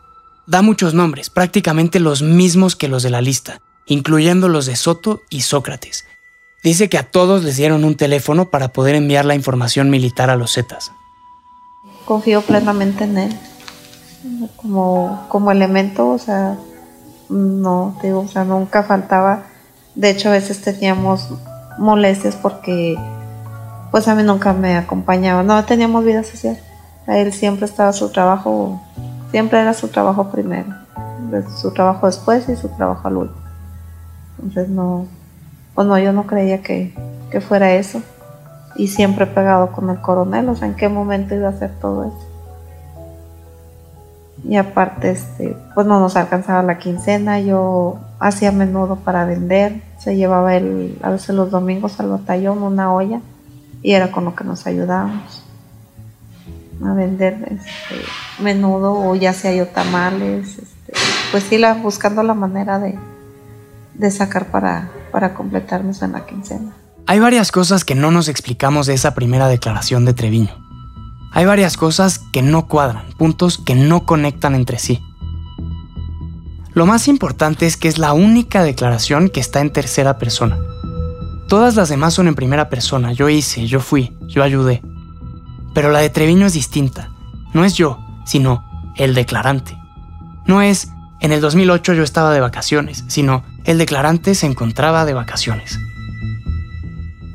[0.46, 5.22] Da muchos nombres, prácticamente los mismos que los de la lista, incluyendo los de Soto
[5.30, 6.04] y Sócrates.
[6.62, 10.36] Dice que a todos les dieron un teléfono para poder enviar la información militar a
[10.36, 10.92] los Zetas.
[12.04, 13.38] Confío plenamente en él.
[14.56, 16.56] Como, como elemento, o sea,
[17.28, 19.42] no, digo, o sea, nunca faltaba.
[19.94, 21.28] De hecho, a veces teníamos
[21.78, 22.96] molestias porque
[23.90, 26.58] pues a mí nunca me acompañaba, no teníamos vida social.
[27.06, 28.80] A él siempre estaba su trabajo,
[29.30, 30.66] siempre era su trabajo primero,
[31.60, 33.40] su trabajo después y su trabajo al último.
[34.38, 35.06] Entonces no,
[35.74, 36.92] pues no, yo no creía que,
[37.30, 38.02] que fuera eso.
[38.76, 42.04] Y siempre pegado con el coronel, o sea, en qué momento iba a hacer todo
[42.04, 42.34] eso.
[44.46, 50.16] Y aparte, este, pues no nos alcanzaba la quincena, yo hacía menudo para vender, se
[50.16, 53.20] llevaba él a veces los domingos al batallón una olla
[53.82, 55.44] y era con lo que nos ayudábamos
[56.84, 60.92] a vender este, menudo o ya sea yo tamales, este,
[61.30, 62.98] pues sí, buscando la manera de,
[63.94, 66.72] de sacar para, para completarnos en la quincena.
[67.06, 70.56] Hay varias cosas que no nos explicamos de esa primera declaración de Treviño.
[71.32, 75.02] Hay varias cosas que no cuadran, puntos que no conectan entre sí.
[76.72, 80.58] Lo más importante es que es la única declaración que está en tercera persona.
[81.46, 83.12] Todas las demás son en primera persona.
[83.12, 84.80] Yo hice, yo fui, yo ayudé.
[85.74, 87.10] Pero la de Treviño es distinta.
[87.52, 88.64] No es yo, sino
[88.96, 89.76] el declarante.
[90.46, 90.88] No es,
[91.20, 95.78] en el 2008 yo estaba de vacaciones, sino el declarante se encontraba de vacaciones.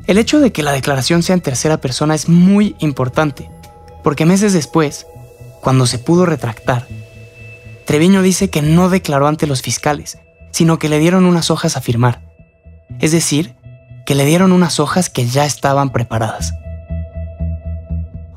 [0.06, 3.50] El hecho de que la declaración sea en tercera persona es muy importante,
[4.02, 5.06] porque meses después,
[5.60, 6.86] cuando se pudo retractar,
[7.84, 10.18] Treviño dice que no declaró ante los fiscales,
[10.52, 12.20] sino que le dieron unas hojas a firmar.
[13.00, 13.54] Es decir,
[14.06, 16.52] que le dieron unas hojas que ya estaban preparadas.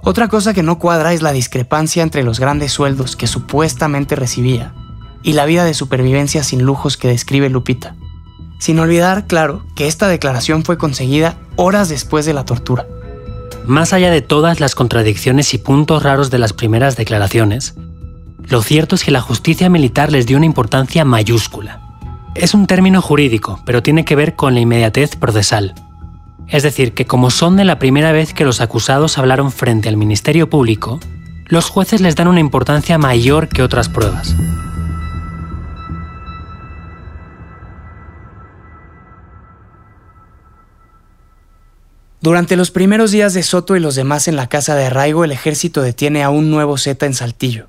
[0.02, 4.74] Otra cosa que no cuadra es la discrepancia entre los grandes sueldos que supuestamente recibía
[5.24, 7.96] y la vida de supervivencia sin lujos que describe Lupita.
[8.64, 12.88] Sin olvidar, claro, que esta declaración fue conseguida horas después de la tortura.
[13.66, 17.76] Más allá de todas las contradicciones y puntos raros de las primeras declaraciones,
[18.48, 21.82] lo cierto es que la justicia militar les dio una importancia mayúscula.
[22.36, 25.76] Es un término jurídico, pero tiene que ver con la inmediatez procesal.
[26.48, 29.98] Es decir, que como son de la primera vez que los acusados hablaron frente al
[29.98, 31.02] Ministerio Público,
[31.48, 34.34] los jueces les dan una importancia mayor que otras pruebas.
[42.24, 45.34] Durante los primeros días de Soto y los demás en la casa de arraigo, el
[45.34, 47.68] ejército detiene a un nuevo Z en Saltillo.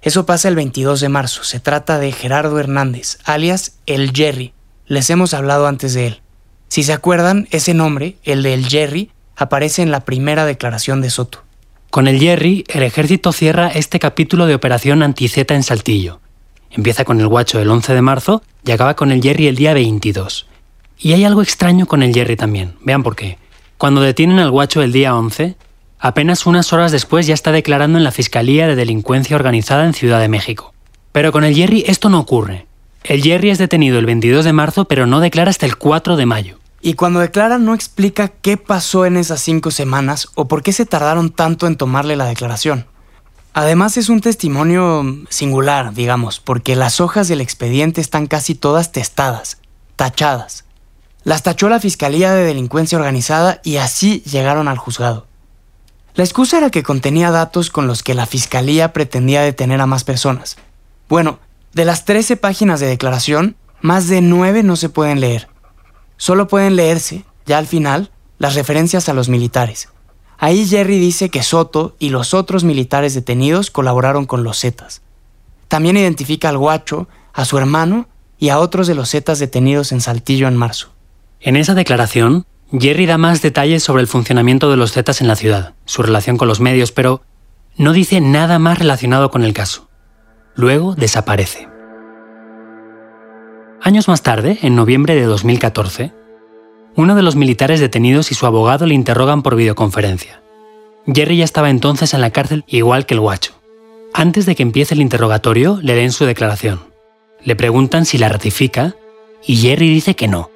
[0.00, 1.42] Eso pasa el 22 de marzo.
[1.42, 4.52] Se trata de Gerardo Hernández, alias El Jerry.
[4.86, 6.20] Les hemos hablado antes de él.
[6.68, 11.10] Si se acuerdan, ese nombre, el de El Jerry, aparece en la primera declaración de
[11.10, 11.42] Soto.
[11.90, 16.20] Con el Jerry, el ejército cierra este capítulo de Operación Anti-Z en Saltillo.
[16.70, 19.74] Empieza con el guacho el 11 de marzo y acaba con el Jerry el día
[19.74, 20.46] 22.
[21.00, 22.76] Y hay algo extraño con el Jerry también.
[22.84, 23.36] Vean por qué.
[23.80, 25.56] Cuando detienen al guacho el día 11,
[25.98, 30.20] apenas unas horas después ya está declarando en la Fiscalía de Delincuencia Organizada en Ciudad
[30.20, 30.74] de México.
[31.12, 32.66] Pero con el Jerry esto no ocurre.
[33.04, 36.26] El Jerry es detenido el 22 de marzo, pero no declara hasta el 4 de
[36.26, 36.58] mayo.
[36.82, 40.84] Y cuando declara no explica qué pasó en esas cinco semanas o por qué se
[40.84, 42.84] tardaron tanto en tomarle la declaración.
[43.54, 49.56] Además es un testimonio singular, digamos, porque las hojas del expediente están casi todas testadas,
[49.96, 50.66] tachadas.
[51.22, 55.26] Las tachó la Fiscalía de Delincuencia Organizada y así llegaron al juzgado.
[56.14, 60.04] La excusa era que contenía datos con los que la Fiscalía pretendía detener a más
[60.04, 60.56] personas.
[61.08, 61.38] Bueno,
[61.74, 65.48] de las 13 páginas de declaración, más de 9 no se pueden leer.
[66.16, 69.88] Solo pueden leerse, ya al final, las referencias a los militares.
[70.38, 75.02] Ahí Jerry dice que Soto y los otros militares detenidos colaboraron con los Zetas.
[75.68, 80.00] También identifica al guacho, a su hermano y a otros de los Zetas detenidos en
[80.00, 80.92] Saltillo en marzo.
[81.42, 85.36] En esa declaración, Jerry da más detalles sobre el funcionamiento de los Zetas en la
[85.36, 87.22] ciudad, su relación con los medios, pero
[87.76, 89.88] no dice nada más relacionado con el caso.
[90.54, 91.66] Luego desaparece.
[93.80, 96.12] Años más tarde, en noviembre de 2014,
[96.96, 100.42] uno de los militares detenidos y su abogado le interrogan por videoconferencia.
[101.06, 103.54] Jerry ya estaba entonces en la cárcel igual que el guacho.
[104.12, 106.80] Antes de que empiece el interrogatorio, le leen su declaración.
[107.42, 108.94] Le preguntan si la ratifica
[109.46, 110.50] y Jerry dice que no.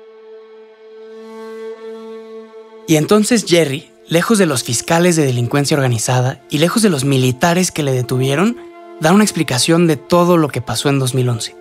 [2.87, 7.71] Y entonces Jerry, lejos de los fiscales de delincuencia organizada y lejos de los militares
[7.71, 8.57] que le detuvieron,
[9.01, 11.57] da una explicación de todo lo que pasó en 2011.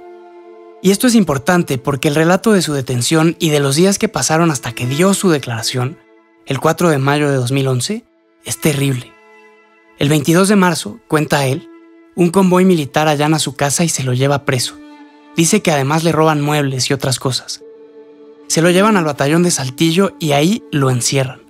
[0.81, 4.09] Y esto es importante porque el relato de su detención y de los días que
[4.09, 5.97] pasaron hasta que dio su declaración,
[6.45, 8.03] el 4 de mayo de 2011,
[8.43, 9.13] es terrible.
[9.97, 11.69] El 22 de marzo, cuenta él,
[12.15, 14.77] un convoy militar allana su casa y se lo lleva preso.
[15.37, 17.62] Dice que además le roban muebles y otras cosas.
[18.47, 21.41] Se lo llevan al batallón de Saltillo y ahí lo encierran.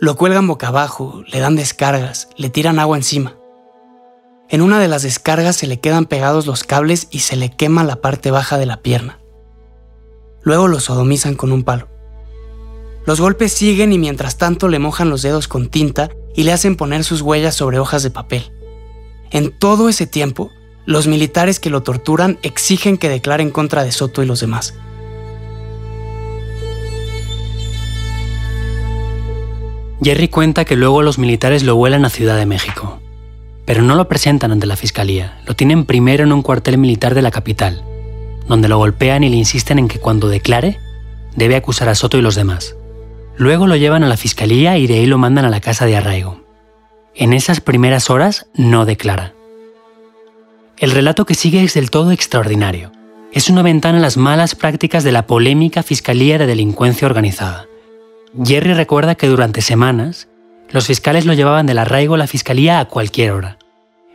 [0.00, 3.36] Lo cuelgan boca abajo, le dan descargas, le tiran agua encima.
[4.48, 7.84] En una de las descargas se le quedan pegados los cables y se le quema
[7.84, 9.20] la parte baja de la pierna.
[10.42, 11.88] Luego lo sodomizan con un palo.
[13.06, 16.76] Los golpes siguen y mientras tanto le mojan los dedos con tinta y le hacen
[16.76, 18.52] poner sus huellas sobre hojas de papel.
[19.30, 20.50] En todo ese tiempo,
[20.86, 24.74] los militares que lo torturan exigen que declare en contra de Soto y los demás.
[30.02, 33.00] Jerry cuenta que luego los militares lo vuelan a Ciudad de México.
[33.64, 37.22] Pero no lo presentan ante la fiscalía, lo tienen primero en un cuartel militar de
[37.22, 37.82] la capital,
[38.46, 40.78] donde lo golpean y le insisten en que cuando declare,
[41.36, 42.76] debe acusar a Soto y los demás.
[43.36, 45.96] Luego lo llevan a la fiscalía y de ahí lo mandan a la casa de
[45.96, 46.44] arraigo.
[47.14, 49.34] En esas primeras horas no declara.
[50.78, 52.92] El relato que sigue es del todo extraordinario.
[53.32, 57.66] Es una ventana a las malas prácticas de la polémica Fiscalía de Delincuencia Organizada.
[58.42, 60.28] Jerry recuerda que durante semanas
[60.70, 63.58] los fiscales lo llevaban del arraigo a la fiscalía a cualquier hora.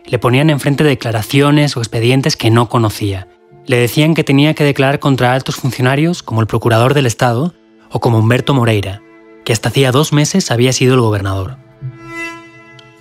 [0.06, 3.28] Le ponían enfrente declaraciones o expedientes que no conocía.
[3.66, 7.54] Le decían que tenía que declarar contra altos funcionarios, como el procurador del Estado,
[7.92, 9.02] o como Humberto Moreira,
[9.46, 11.58] que hasta hacía dos meses había sido el gobernador.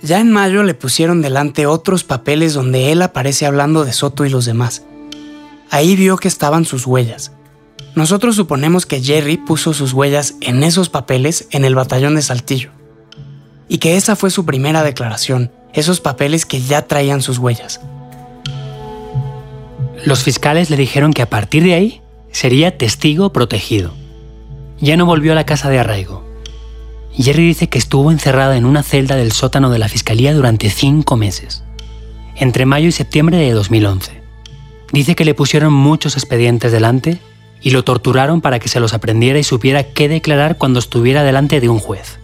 [0.01, 4.29] Ya en mayo le pusieron delante otros papeles donde él aparece hablando de Soto y
[4.29, 4.85] los demás.
[5.69, 7.33] Ahí vio que estaban sus huellas.
[7.95, 12.71] Nosotros suponemos que Jerry puso sus huellas en esos papeles en el batallón de Saltillo.
[13.67, 17.81] Y que esa fue su primera declaración, esos papeles que ya traían sus huellas.
[20.05, 23.93] Los fiscales le dijeron que a partir de ahí sería testigo protegido.
[24.79, 26.23] Ya no volvió a la casa de arraigo.
[27.13, 31.17] Jerry dice que estuvo encerrada en una celda del sótano de la fiscalía durante cinco
[31.17, 31.63] meses,
[32.35, 34.21] entre mayo y septiembre de 2011.
[34.93, 37.19] Dice que le pusieron muchos expedientes delante
[37.61, 41.59] y lo torturaron para que se los aprendiera y supiera qué declarar cuando estuviera delante
[41.59, 42.19] de un juez.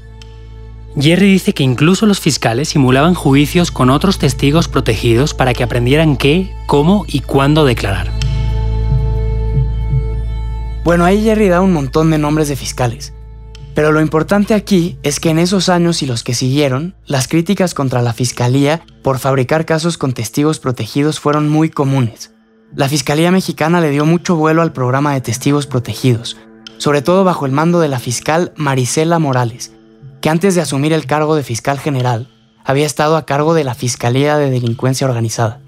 [1.00, 6.16] Jerry dice que incluso los fiscales simulaban juicios con otros testigos protegidos para que aprendieran
[6.16, 8.10] qué, cómo y cuándo declarar.
[10.86, 13.14] Bueno, ahí Jerry da un montón de nombres de fiscales.
[13.74, 17.74] Pero lo importante aquí es que en esos años y los que siguieron, las críticas
[17.74, 22.32] contra la Fiscalía por fabricar casos con testigos protegidos fueron muy comunes.
[22.76, 26.36] La Fiscalía Mexicana le dio mucho vuelo al programa de testigos protegidos,
[26.78, 29.72] sobre todo bajo el mando de la fiscal Marisela Morales,
[30.20, 32.28] que antes de asumir el cargo de fiscal general,
[32.66, 35.62] había estado a cargo de la Fiscalía de Delincuencia Organizada.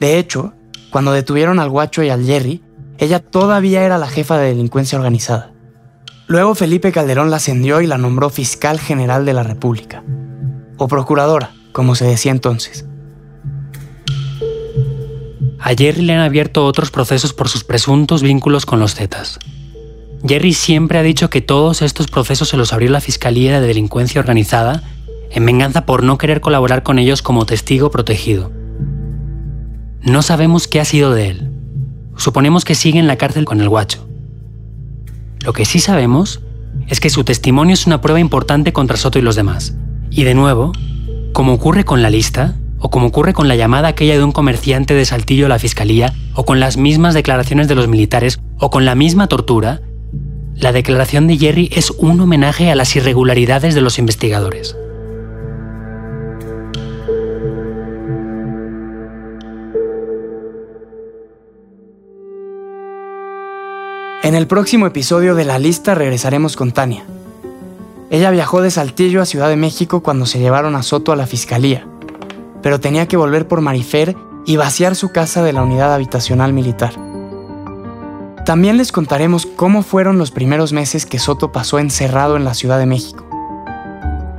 [0.00, 0.54] De hecho,
[0.90, 2.62] cuando detuvieron al Guacho y al Jerry,
[2.96, 5.52] ella todavía era la jefa de delincuencia organizada.
[6.28, 10.02] Luego Felipe Calderón la ascendió y la nombró fiscal general de la República,
[10.78, 12.86] o procuradora, como se decía entonces.
[15.66, 19.40] A Jerry le han abierto otros procesos por sus presuntos vínculos con los Zetas.
[20.24, 24.20] Jerry siempre ha dicho que todos estos procesos se los abrió la Fiscalía de Delincuencia
[24.20, 24.84] Organizada
[25.28, 28.52] en venganza por no querer colaborar con ellos como testigo protegido.
[30.02, 31.50] No sabemos qué ha sido de él.
[32.16, 34.06] Suponemos que sigue en la cárcel con el guacho.
[35.40, 36.42] Lo que sí sabemos
[36.86, 39.74] es que su testimonio es una prueba importante contra Soto y los demás.
[40.10, 40.70] Y de nuevo,
[41.32, 44.94] como ocurre con la lista, o como ocurre con la llamada aquella de un comerciante
[44.94, 48.84] de Saltillo a la fiscalía, o con las mismas declaraciones de los militares, o con
[48.84, 49.80] la misma tortura,
[50.56, 54.74] la declaración de Jerry es un homenaje a las irregularidades de los investigadores.
[64.22, 67.04] En el próximo episodio de La Lista regresaremos con Tania.
[68.10, 71.26] Ella viajó de Saltillo a Ciudad de México cuando se llevaron a Soto a la
[71.26, 71.86] fiscalía,
[72.66, 76.94] pero tenía que volver por Marifer y vaciar su casa de la unidad habitacional militar.
[78.44, 82.80] También les contaremos cómo fueron los primeros meses que Soto pasó encerrado en la Ciudad
[82.80, 83.24] de México.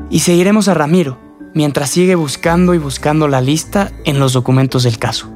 [0.10, 1.18] Y seguiremos a Ramiro
[1.54, 5.32] mientras sigue buscando y buscando la lista en los documentos del caso.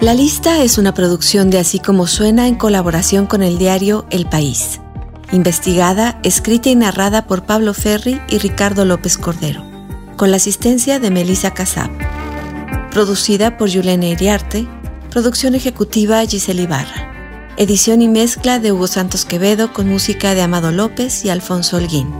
[0.00, 4.28] La lista es una producción de Así como suena en colaboración con el diario El
[4.28, 4.80] País.
[5.32, 9.68] Investigada, escrita y narrada por Pablo Ferri y Ricardo López Cordero
[10.18, 11.90] con la asistencia de Melissa Casab.
[12.90, 14.66] Producida por Yulene Iriarte,
[15.10, 17.54] producción ejecutiva Giselle Ibarra.
[17.56, 22.12] Edición y mezcla de Hugo Santos Quevedo con música de Amado López y Alfonso Holguín.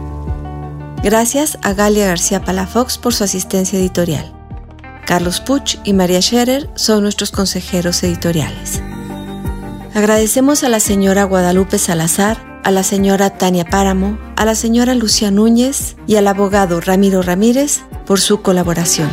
[1.02, 4.32] Gracias a Galia García Palafox por su asistencia editorial.
[5.04, 8.80] Carlos Puch y María Scherer son nuestros consejeros editoriales.
[9.94, 15.30] Agradecemos a la señora Guadalupe Salazar, a la señora Tania Páramo, a la señora Lucía
[15.30, 19.08] Núñez y al abogado Ramiro Ramírez por su colaboración.